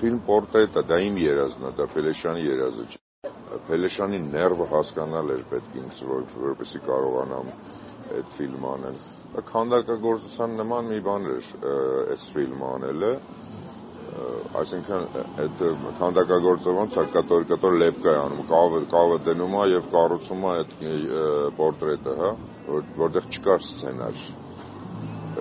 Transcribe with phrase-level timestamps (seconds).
[0.00, 2.98] ֆիլմ պորտրետը, դա իմ երազն է, դա Փելեշյանի երազը չէ։
[3.68, 7.50] Փելեշյանի ներվը հասկանալ էր պետք ինձ, որ որպեսի կարողանամ
[8.18, 9.00] այդ ֆիլմ անել։
[9.50, 11.50] Քանդակագործության նման մի բան էր
[12.14, 13.10] այս ֆիլմը անելը,
[14.60, 15.04] այսինքն
[15.42, 15.60] այդ
[16.00, 20.54] քանդակագործը ոնց է կտոր կտոր լեպկա է անում, կավը կավը դնում է եւ կառուցում է
[20.60, 20.74] այդ
[21.60, 22.30] պորտրետը, հա,
[23.04, 24.24] որտեղ չկար սցենար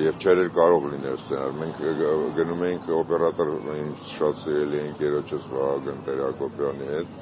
[0.00, 1.80] եւ չէր կարող լինել սցենար։ Մենք
[2.38, 7.16] գնում էինք օպերատոր իմ շատ սիրելի ընկերոջս Վահագն Տերակոպյանի հետ։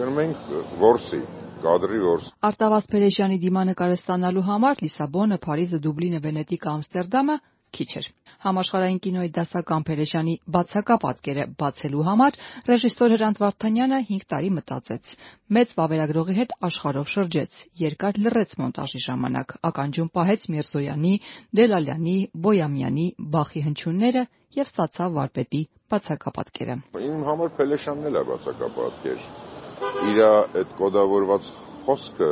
[0.00, 0.50] Գնում էինք
[0.80, 1.20] որսի,
[1.64, 7.36] կադրի որս։ Արտավազ Փելեշյանի դիմանկարը ստանալու համար Լիսաբոնը, Փարիզը, Դուբլինը, Վենետիկը, Ամստերդամը
[7.76, 8.06] քիչ էր։
[8.40, 12.38] Համաշխարհային կինոյի դասական Փելեշյանի բացակա պատկերը բացելու համար
[12.70, 15.12] ռեժիսոր Հրանտ Վարդանյանը 5 տարի մտածեց։
[15.56, 21.14] Մեծ վավերագրողի հետ աշխարհով շրջեց, երկար լռեց մոնտաժի ժամանակ, ականջում պահեց Միրզոյանի,
[21.60, 22.16] Դելալյանի,
[22.48, 23.06] Բոյամյանի,
[23.36, 24.24] Բախի հնչյունները
[24.60, 26.76] եւ ստացավ վարպետի բացակա պատկերը։
[27.10, 29.26] Իմ համար Փելեշյանն էլ է բացակա պատկեր։
[30.10, 31.50] Իր այդ կոդավորված
[31.90, 32.30] խոսքը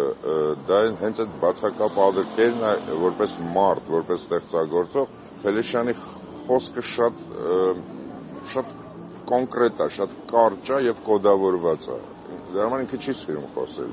[0.68, 2.72] դա հենց այդ բացակա պատկերն է
[3.04, 5.08] որպես մարդ, որպես ստեղծագործող
[5.42, 5.94] Փելեշյանի
[6.48, 7.24] խոսքը շատ
[8.52, 8.70] շատ
[9.30, 11.98] կոնկրետ է, շատ կարճ է եւ կոդավորված է։
[12.52, 13.90] Դրա համար ինքը չի սիրում խոսել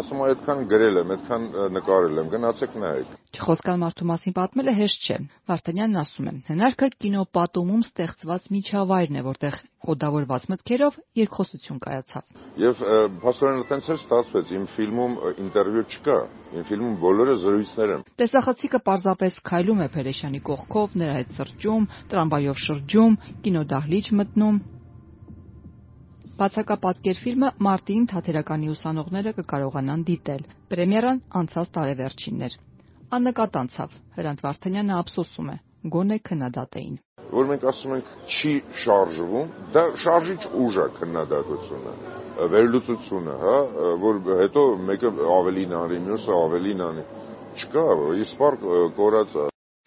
[0.00, 5.06] ասում եմ այդքան գրել եմ, այդքան նկարել եմ, գնացեք նայեք։ Չխոսքան մարդու մասին պատմելը հեշտ
[5.06, 5.16] չէ։
[5.50, 6.34] Վարդանյանն ասում է.
[6.46, 12.80] հնարքը կինոպատումում ստեղծված միջավայրն է, որտեղ կոդավորված մտքերով երկխոսություն կայացավ։ Եվ
[13.22, 16.16] փաստորեն այդպես էլ ստացվեց։ Իմ ֆիլմում ինտերվյու չկա։
[16.56, 22.62] Իմ ֆիլմում բոլորը զրույցներ են։ Տեսախցիկը պարզապես քայլում է Փելեշյանի կողքով, նրա հետ սրճում, տրամվայով
[22.66, 24.58] շրջում, կինոդահլիճ մտնում,
[26.36, 30.42] Բացակապատկեր ֆիլմը մարտին թատերականի ուսանողները կկարողանան դիտել։
[30.72, 32.56] Պրեմիերան անցած տարեվերջինն էր։
[33.16, 35.56] Աննկատ անցավ։ Հրանտ Վարդանյանը ափսոսում է.
[35.94, 36.98] գոնե քննադատեին։
[37.36, 41.94] Որ մենք ասում ենք չի շարժվում, դա շարժիչ ուժ է քննադատությունը,
[42.52, 43.56] վերլուծությունը, հա,
[44.04, 47.06] որ հետո մեկը ավելին անի, մյուսը ավելին անի։
[47.56, 47.86] Չկա,
[48.26, 48.58] իսպար
[49.00, 49.38] կորած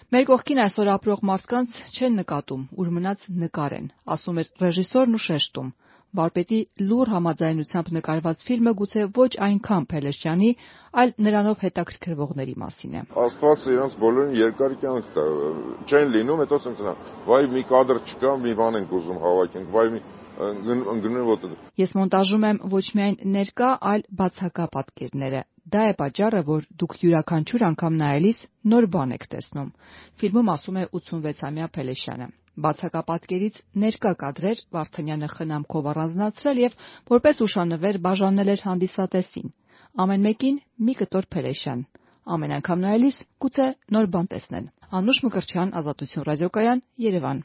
[0.10, 5.70] Մեր կողքին այսօր ապրող մարդկանց չեն նկատում, ուր մնաց նկարեն, ասում էր ռեժիսորն ու շեշտում
[6.18, 6.60] վարպետի
[6.90, 10.50] լուռ համաձայնությամբ նկարված ֆիլմը գուցե ոչ այնքան Փելեշյանի,
[11.00, 15.26] այլ նրանով հետաքրքրվողների մասին է։ Աստված իրենց բոլորին երկար կյանք տա։
[15.90, 16.96] Չեն լինում, հետո ասեմ ցնա,
[17.30, 20.02] վայ մի կադր չկա, մի բան ենք ուզում հավաքենք, վայ մի
[20.40, 21.48] ընկնում ոտ։
[21.84, 27.66] Ես մոնտաժում եմ ոչ միայն ներկա, այլ բացակա պատկերները։ Դա է պատճառը, որ դուք յուրաքանչյուր
[27.70, 28.40] անգամ նայելիս
[28.74, 29.70] նոր բան եք տեսնում։
[30.24, 32.30] Ֆիլմում ասում է 86-ամյա Փելեշյանը
[32.66, 36.76] բացակապատկերից ներկա կադրեր Վարդանյանը խնամքով առանձնացրել եւ
[37.14, 39.54] որպես ուշանվեր բաժանել էր հանդիսատեսին։
[40.04, 40.60] Ամեն մեկին
[40.90, 41.86] մի կտոր Փելեշյան։
[42.36, 44.68] Ամեն անգամ նայելիս գուցե նոր բան տեսնեն։
[45.00, 47.42] Անուշ Մկրտչյան, Ազատություն ռադիոկայան, Երևան։